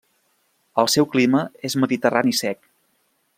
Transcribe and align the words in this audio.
El 0.83 0.89
seu 0.93 1.07
clima 1.15 1.43
és 1.69 1.77
mediterrani 1.83 2.35
sec. 2.41 2.67